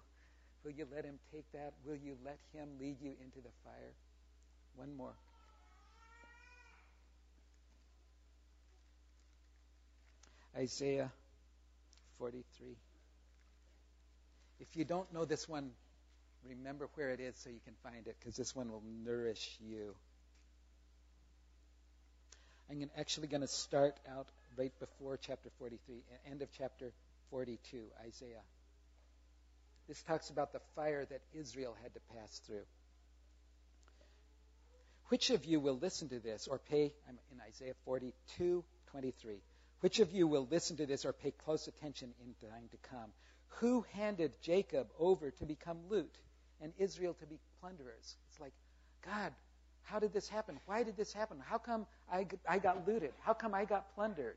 [0.64, 1.72] Will you let him take that?
[1.84, 3.94] Will you let him lead you into the fire?
[4.76, 5.14] One more.
[10.56, 11.12] Isaiah
[12.18, 12.76] 43.
[14.58, 15.70] If you don't know this one,
[16.48, 19.94] remember where it is so you can find it, because this one will nourish you.
[22.70, 24.26] I'm actually going to start out
[24.56, 25.96] right before chapter 43,
[26.30, 26.90] end of chapter
[27.30, 28.42] 42, Isaiah.
[29.88, 32.64] This talks about the fire that Israel had to pass through.
[35.08, 36.92] Which of you will listen to this or pay?
[37.08, 39.34] I'm in Isaiah 42, 23.
[39.80, 43.10] Which of you will listen to this or pay close attention in time to come?
[43.60, 46.14] Who handed Jacob over to become loot
[46.60, 48.16] and Israel to be plunderers?
[48.30, 48.52] It's like,
[49.04, 49.32] God,
[49.82, 50.58] how did this happen?
[50.66, 51.38] Why did this happen?
[51.44, 53.12] How come I, I got looted?
[53.22, 54.36] How come I got plundered?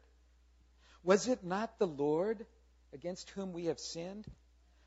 [1.04, 2.46] Was it not the Lord
[2.94, 4.26] against whom we have sinned?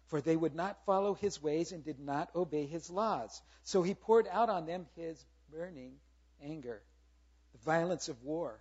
[0.06, 3.40] For they would not follow his ways and did not obey his laws.
[3.64, 5.94] So he poured out on them his burning
[6.42, 6.82] anger,
[7.52, 8.60] the violence of war.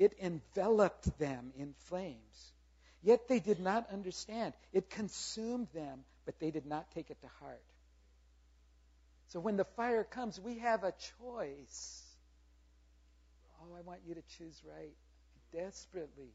[0.00, 2.52] It enveloped them in flames.
[3.02, 4.54] Yet they did not understand.
[4.72, 7.62] It consumed them, but they did not take it to heart.
[9.28, 12.02] So when the fire comes, we have a choice.
[13.62, 14.94] Oh, I want you to choose right.
[14.96, 16.32] I desperately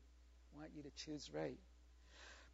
[0.56, 1.58] want you to choose right.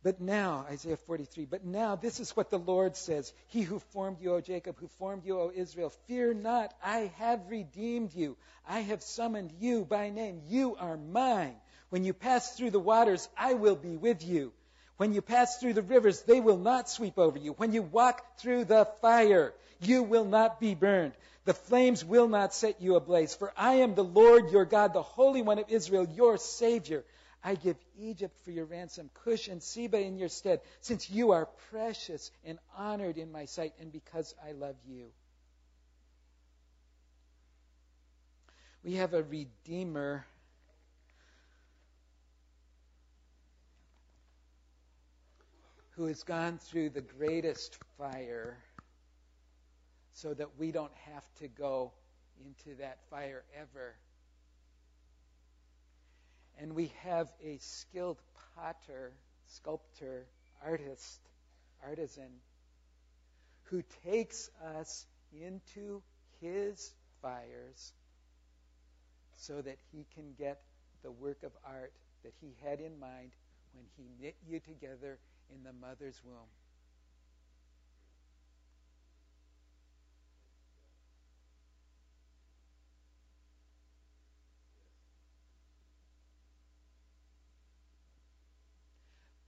[0.04, 4.20] But now, Isaiah 43, but now this is what the Lord says He who formed
[4.20, 8.36] you, O Jacob, who formed you, O Israel, fear not, I have redeemed you.
[8.68, 10.42] I have summoned you by name.
[10.48, 11.56] You are mine.
[11.90, 14.54] When you pass through the waters, I will be with you.
[14.98, 17.54] When you pass through the rivers, they will not sweep over you.
[17.54, 21.14] When you walk through the fire, you will not be burned.
[21.46, 23.34] The flames will not set you ablaze.
[23.34, 27.04] For I am the Lord your God, the Holy One of Israel, your Savior.
[27.44, 31.48] I give Egypt for your ransom, Cush and Seba in your stead, since you are
[31.72, 35.08] precious and honored in my sight, and because I love you.
[38.84, 40.26] We have a Redeemer.
[45.96, 48.58] Who has gone through the greatest fire
[50.14, 51.92] so that we don't have to go
[52.40, 53.94] into that fire ever
[56.62, 58.22] and we have a skilled
[58.56, 59.14] potter,
[59.48, 60.28] sculptor,
[60.64, 61.20] artist,
[61.84, 62.30] artisan
[63.64, 66.04] who takes us into
[66.40, 67.94] his fires
[69.40, 70.62] so that he can get
[71.02, 71.94] the work of art
[72.24, 73.32] that he had in mind
[73.74, 75.18] when he knit you together
[75.52, 76.48] in the mother's womb.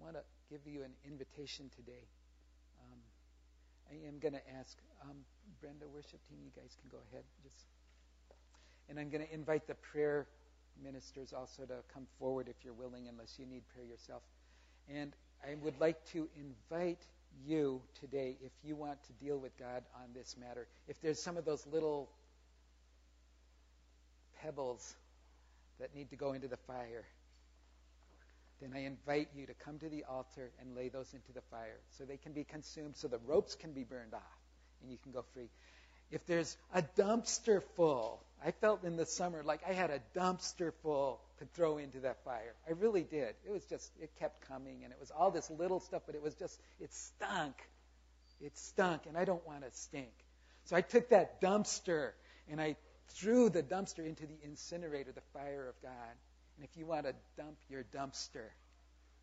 [0.03, 2.05] want to give you an invitation today.
[2.85, 2.99] Um,
[3.89, 5.17] I am going to ask um,
[5.59, 7.23] Brenda, worship team, you guys can go ahead.
[7.41, 7.65] Just,
[8.87, 10.27] and I'm going to invite the prayer
[10.83, 14.21] ministers also to come forward if you're willing, unless you need prayer yourself.
[14.87, 17.01] And I would like to invite
[17.47, 21.35] you today, if you want to deal with God on this matter, if there's some
[21.35, 22.11] of those little
[24.43, 24.93] pebbles
[25.79, 27.05] that need to go into the fire
[28.63, 31.79] then I invite you to come to the altar and lay those into the fire
[31.97, 34.21] so they can be consumed, so the ropes can be burned off
[34.81, 35.49] and you can go free.
[36.11, 40.71] if there's a dumpster full, I felt in the summer like I had a dumpster
[40.83, 42.53] full to throw into that fire.
[42.67, 43.35] I really did.
[43.45, 46.21] It was just, it kept coming, and it was all this little stuff, but it
[46.21, 47.55] was just, it stunk.
[48.41, 50.11] It stunk, and I don't want to stink.
[50.65, 52.11] So I took that dumpster
[52.49, 52.75] and I
[53.09, 55.91] threw the dumpster into the incinerator, the fire of God.
[56.63, 58.47] And if you want to dump your dumpster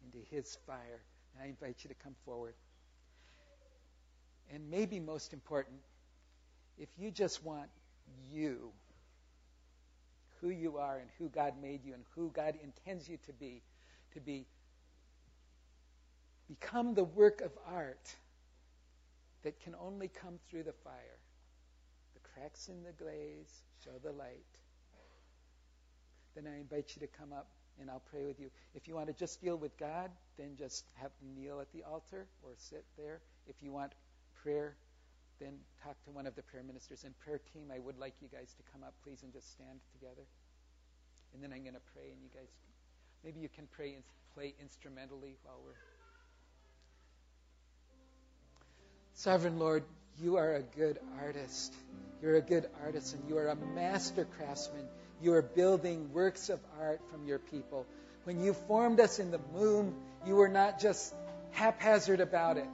[0.05, 1.01] into His fire,
[1.43, 2.53] I invite you to come forward.
[4.53, 5.79] And maybe most important,
[6.77, 7.71] if you just want
[8.31, 8.73] you,
[10.43, 13.63] who you are and who God made you and who God intends you to be,
[14.13, 14.45] to be
[16.47, 18.17] become the work of art
[19.45, 21.19] that can only come through the fire.
[22.13, 24.45] The cracks in the glaze show the light.
[26.35, 27.49] Then I invite you to come up
[27.81, 28.51] and I'll pray with you.
[28.75, 32.27] If you want to just deal with God, then just have kneel at the altar
[32.43, 33.21] or sit there.
[33.47, 33.93] If you want
[34.43, 34.77] prayer,
[35.41, 37.05] then talk to one of the prayer ministers.
[37.05, 39.81] And prayer team, I would like you guys to come up, please, and just stand
[39.93, 40.27] together.
[41.33, 42.51] And then I'm going to pray, and you guys,
[43.25, 44.03] maybe you can pray and
[44.35, 45.73] play instrumentally while we're.
[49.15, 49.85] Sovereign Lord,
[50.21, 51.75] you are a good artist.
[52.23, 53.23] You're a good artisan.
[53.29, 54.87] You are a master craftsman.
[55.23, 57.87] You are building works of art from your people.
[58.25, 59.95] When you formed us in the womb,
[60.27, 61.15] you were not just
[61.53, 62.69] haphazard about it.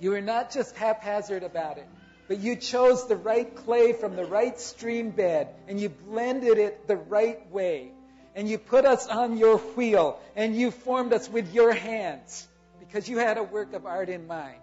[0.00, 1.86] You were not just haphazard about it,
[2.28, 6.86] but you chose the right clay from the right stream bed and you blended it
[6.86, 7.90] the right way.
[8.34, 12.46] And you put us on your wheel and you formed us with your hands
[12.78, 14.60] because you had a work of art in mind.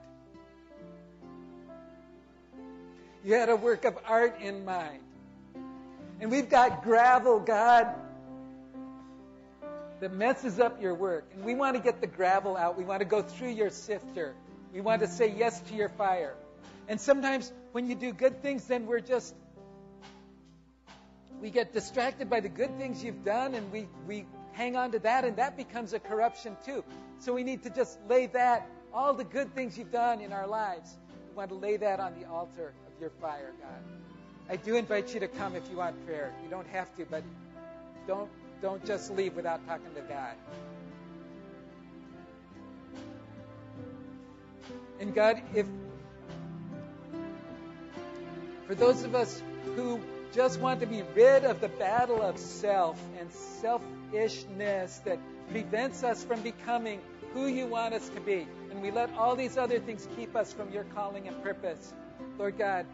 [3.26, 5.02] You had a work of art in mind.
[6.20, 7.94] And we've got gravel, God,
[10.00, 11.30] that messes up your work.
[11.34, 12.78] And we want to get the gravel out.
[12.78, 14.36] We want to go through your sifter.
[14.74, 16.36] We want to say yes to your fire.
[16.88, 19.34] And sometimes when you do good things, then we're just,
[21.42, 25.00] we get distracted by the good things you've done and we, we hang on to
[25.00, 26.84] that, and that becomes a corruption too.
[27.20, 30.48] So we need to just lay that, all the good things you've done in our
[30.48, 30.96] lives,
[31.30, 34.15] we want to lay that on the altar of your fire, God.
[34.50, 36.32] I do invite you to come if you want prayer.
[36.44, 37.24] You don't have to, but
[38.08, 38.30] don't
[38.62, 40.34] don't just leave without talking to God.
[45.00, 45.66] And God, if
[48.68, 49.42] for those of us
[49.76, 50.00] who
[50.34, 55.20] just want to be rid of the battle of self and selfishness that
[55.50, 57.02] prevents us from becoming
[57.34, 60.54] who you want us to be, and we let all these other things keep us
[60.54, 61.94] from your calling and purpose,
[62.38, 62.86] Lord God,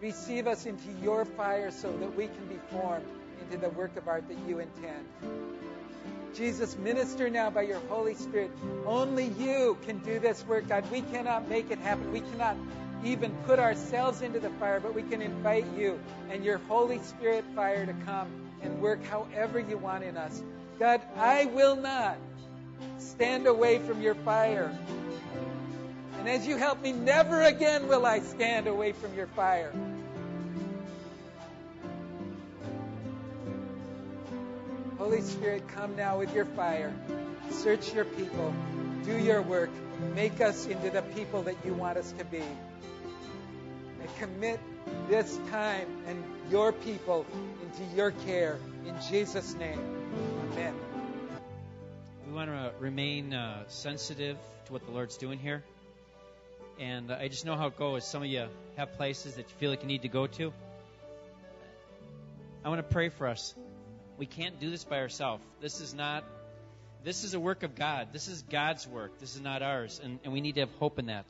[0.00, 3.04] receive us into your fire so that we can be formed
[3.42, 5.06] into the work of art that you intend.
[6.34, 8.50] Jesus, minister now by your Holy Spirit.
[8.86, 10.90] Only you can do this work, God.
[10.90, 12.12] We cannot make it happen.
[12.12, 12.56] We cannot
[13.04, 15.98] even put ourselves into the fire, but we can invite you
[16.30, 18.28] and your Holy Spirit fire to come
[18.62, 20.42] and work however you want in us.
[20.78, 22.16] God, I will not
[22.98, 24.74] stand away from your fire.
[26.18, 29.72] And as you help me, never again will I stand away from your fire.
[35.00, 36.92] Holy Spirit, come now with your fire.
[37.48, 38.54] Search your people.
[39.06, 39.70] Do your work.
[40.14, 42.42] Make us into the people that you want us to be.
[42.42, 44.60] And commit
[45.08, 47.24] this time and your people
[47.62, 48.58] into your care.
[48.86, 49.80] In Jesus' name,
[50.52, 50.74] amen.
[52.26, 54.36] We want to remain uh, sensitive
[54.66, 55.64] to what the Lord's doing here.
[56.78, 58.06] And I just know how it goes.
[58.06, 60.52] Some of you have places that you feel like you need to go to.
[62.62, 63.54] I want to pray for us.
[64.20, 65.42] We can't do this by ourselves.
[65.62, 66.24] This is not,
[67.02, 68.08] this is a work of God.
[68.12, 69.18] This is God's work.
[69.18, 69.98] This is not ours.
[70.04, 71.24] And, and we need to have hope in that.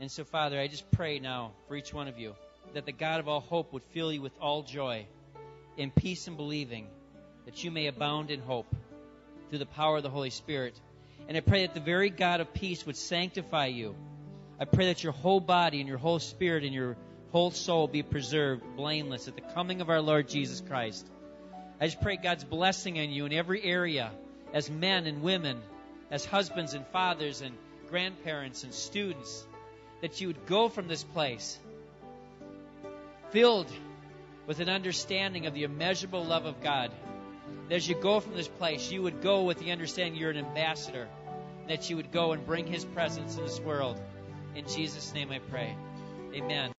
[0.00, 2.34] And so, Father, I just pray now for each one of you
[2.74, 5.06] that the God of all hope would fill you with all joy
[5.76, 6.88] in peace and believing,
[7.44, 8.66] that you may abound in hope
[9.48, 10.74] through the power of the Holy Spirit.
[11.28, 13.94] And I pray that the very God of peace would sanctify you.
[14.58, 16.96] I pray that your whole body and your whole spirit and your
[17.32, 21.06] whole soul be preserved blameless at the coming of our Lord Jesus Christ.
[21.80, 24.10] I just pray God's blessing on you in every area
[24.52, 25.60] as men and women,
[26.10, 27.56] as husbands and fathers and
[27.88, 29.46] grandparents and students,
[30.02, 31.58] that you would go from this place
[33.30, 33.70] filled
[34.46, 36.90] with an understanding of the immeasurable love of God.
[37.68, 40.36] That as you go from this place, you would go with the understanding you're an
[40.36, 41.08] ambassador,
[41.68, 44.00] that you would go and bring His presence in this world.
[44.56, 45.76] In Jesus' name I pray.
[46.34, 46.68] Amen.